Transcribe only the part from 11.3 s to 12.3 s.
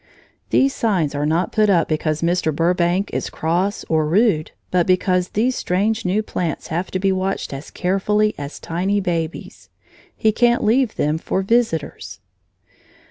visitors.